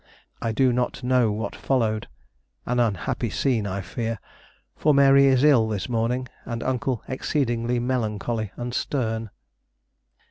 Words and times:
I 0.41 0.51
do 0.51 0.73
not 0.73 1.03
know 1.03 1.31
what 1.31 1.55
followed. 1.55 2.07
An 2.65 2.79
unhappy 2.79 3.29
scene, 3.29 3.67
I 3.67 3.81
fear, 3.81 4.17
for 4.75 4.95
Mary 4.95 5.27
is 5.27 5.43
ill 5.43 5.67
this 5.67 5.87
morning, 5.87 6.27
and 6.43 6.63
Uncle 6.63 7.03
exceedingly 7.07 7.77
melancholy 7.77 8.51
and 8.57 8.73
stern. 8.73 9.29